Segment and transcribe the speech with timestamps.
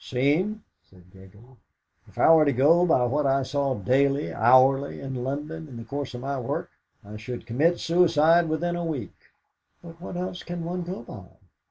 [0.03, 1.57] "Seen?" said Gregory.
[2.07, 5.83] "If I were to go by what I saw daily, hourly, in London in the
[5.83, 6.71] course of my work
[7.05, 9.13] I should commit suicide within a week."
[9.83, 11.27] "But what else can one go by?"